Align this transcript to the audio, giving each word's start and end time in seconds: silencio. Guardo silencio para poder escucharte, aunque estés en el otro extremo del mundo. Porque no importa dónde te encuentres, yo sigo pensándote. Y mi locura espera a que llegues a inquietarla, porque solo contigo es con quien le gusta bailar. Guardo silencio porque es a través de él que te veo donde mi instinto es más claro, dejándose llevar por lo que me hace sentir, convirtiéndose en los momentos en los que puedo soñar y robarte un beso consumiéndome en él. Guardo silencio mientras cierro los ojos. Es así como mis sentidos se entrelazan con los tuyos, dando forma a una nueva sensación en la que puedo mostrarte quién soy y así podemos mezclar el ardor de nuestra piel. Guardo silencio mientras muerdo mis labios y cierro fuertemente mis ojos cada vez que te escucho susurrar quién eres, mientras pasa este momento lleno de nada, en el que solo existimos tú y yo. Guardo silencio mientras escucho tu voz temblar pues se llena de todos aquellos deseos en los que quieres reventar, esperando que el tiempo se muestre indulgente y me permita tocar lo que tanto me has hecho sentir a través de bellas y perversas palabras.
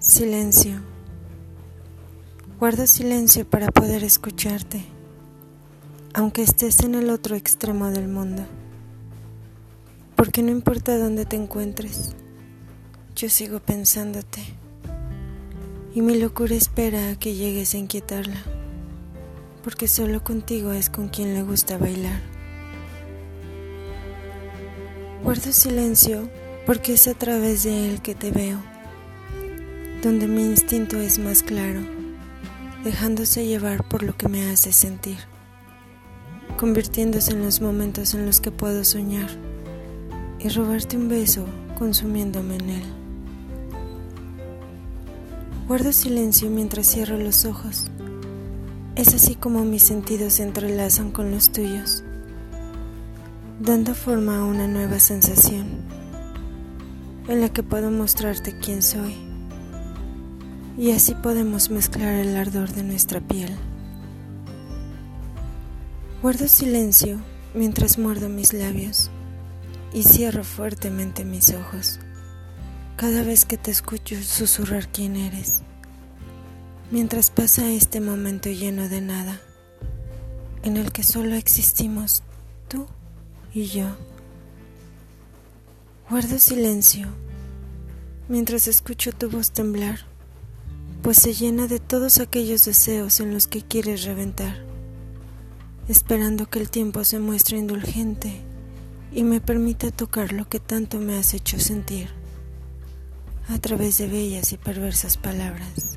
silencio. 0.00 0.80
Guardo 2.58 2.86
silencio 2.86 3.46
para 3.46 3.66
poder 3.66 4.02
escucharte, 4.02 4.82
aunque 6.14 6.40
estés 6.40 6.80
en 6.80 6.94
el 6.94 7.10
otro 7.10 7.36
extremo 7.36 7.90
del 7.90 8.08
mundo. 8.08 8.46
Porque 10.16 10.42
no 10.42 10.52
importa 10.52 10.96
dónde 10.96 11.26
te 11.26 11.36
encuentres, 11.36 12.16
yo 13.14 13.28
sigo 13.28 13.60
pensándote. 13.60 14.40
Y 15.94 16.00
mi 16.00 16.18
locura 16.18 16.54
espera 16.54 17.10
a 17.10 17.16
que 17.16 17.34
llegues 17.34 17.74
a 17.74 17.78
inquietarla, 17.78 18.42
porque 19.62 19.86
solo 19.86 20.24
contigo 20.24 20.72
es 20.72 20.88
con 20.88 21.08
quien 21.08 21.34
le 21.34 21.42
gusta 21.42 21.76
bailar. 21.76 22.22
Guardo 25.22 25.52
silencio 25.52 26.30
porque 26.64 26.94
es 26.94 27.06
a 27.06 27.12
través 27.12 27.64
de 27.64 27.90
él 27.90 28.00
que 28.00 28.14
te 28.14 28.30
veo 28.30 28.69
donde 30.02 30.26
mi 30.26 30.42
instinto 30.42 30.98
es 30.98 31.18
más 31.18 31.42
claro, 31.42 31.80
dejándose 32.84 33.44
llevar 33.44 33.86
por 33.86 34.02
lo 34.02 34.16
que 34.16 34.28
me 34.28 34.50
hace 34.50 34.72
sentir, 34.72 35.18
convirtiéndose 36.56 37.32
en 37.32 37.42
los 37.42 37.60
momentos 37.60 38.14
en 38.14 38.24
los 38.24 38.40
que 38.40 38.50
puedo 38.50 38.82
soñar 38.84 39.28
y 40.38 40.48
robarte 40.48 40.96
un 40.96 41.08
beso 41.08 41.44
consumiéndome 41.78 42.56
en 42.56 42.70
él. 42.70 42.82
Guardo 45.68 45.92
silencio 45.92 46.48
mientras 46.48 46.86
cierro 46.86 47.18
los 47.18 47.44
ojos. 47.44 47.84
Es 48.96 49.14
así 49.14 49.34
como 49.34 49.64
mis 49.64 49.82
sentidos 49.82 50.34
se 50.34 50.44
entrelazan 50.44 51.10
con 51.10 51.30
los 51.30 51.52
tuyos, 51.52 52.04
dando 53.60 53.94
forma 53.94 54.38
a 54.38 54.44
una 54.44 54.66
nueva 54.66 54.98
sensación 54.98 55.66
en 57.28 57.42
la 57.42 57.50
que 57.50 57.62
puedo 57.62 57.90
mostrarte 57.90 58.58
quién 58.58 58.82
soy 58.82 59.29
y 60.80 60.92
así 60.92 61.14
podemos 61.14 61.68
mezclar 61.68 62.14
el 62.14 62.34
ardor 62.38 62.72
de 62.72 62.82
nuestra 62.82 63.20
piel. 63.20 63.54
Guardo 66.22 66.48
silencio 66.48 67.20
mientras 67.52 67.98
muerdo 67.98 68.30
mis 68.30 68.54
labios 68.54 69.10
y 69.92 70.04
cierro 70.04 70.42
fuertemente 70.42 71.22
mis 71.26 71.52
ojos 71.52 72.00
cada 72.96 73.22
vez 73.22 73.44
que 73.44 73.58
te 73.58 73.70
escucho 73.70 74.22
susurrar 74.22 74.88
quién 74.88 75.16
eres, 75.16 75.60
mientras 76.90 77.30
pasa 77.30 77.70
este 77.70 78.00
momento 78.00 78.48
lleno 78.48 78.88
de 78.88 79.02
nada, 79.02 79.38
en 80.62 80.78
el 80.78 80.92
que 80.92 81.02
solo 81.02 81.34
existimos 81.34 82.22
tú 82.68 82.86
y 83.52 83.66
yo. 83.66 83.86
Guardo 86.08 86.38
silencio 86.38 87.08
mientras 88.30 88.66
escucho 88.66 89.12
tu 89.12 89.28
voz 89.28 89.50
temblar 89.50 90.10
pues 91.02 91.16
se 91.16 91.32
llena 91.32 91.66
de 91.66 91.78
todos 91.78 92.18
aquellos 92.18 92.64
deseos 92.64 93.20
en 93.20 93.32
los 93.32 93.46
que 93.46 93.62
quieres 93.62 94.04
reventar, 94.04 94.64
esperando 95.88 96.48
que 96.48 96.58
el 96.58 96.70
tiempo 96.70 97.04
se 97.04 97.18
muestre 97.18 97.58
indulgente 97.58 98.42
y 99.12 99.24
me 99.24 99.40
permita 99.40 99.90
tocar 99.90 100.32
lo 100.32 100.48
que 100.48 100.60
tanto 100.60 100.98
me 100.98 101.16
has 101.16 101.34
hecho 101.34 101.58
sentir 101.58 102.10
a 103.48 103.58
través 103.58 103.98
de 103.98 104.06
bellas 104.06 104.52
y 104.52 104.58
perversas 104.58 105.16
palabras. 105.16 105.89